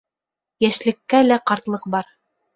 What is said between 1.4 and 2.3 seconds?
ҡартлыҡ бар